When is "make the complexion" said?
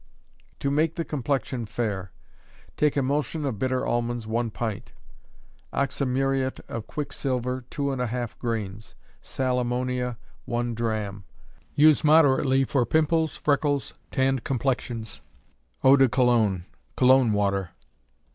0.71-1.67